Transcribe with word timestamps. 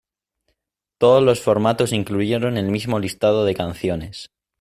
Todos 0.97 1.21
los 1.21 1.41
formatos 1.41 1.93
incluyeron 1.93 2.57
el 2.57 2.71
mismo 2.71 2.97
listado 2.97 3.45
de 3.45 3.53
canciones. 3.53 4.31